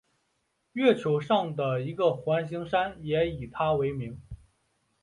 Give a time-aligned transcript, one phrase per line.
[0.73, 4.19] 月球上的一个环形山也以他为名。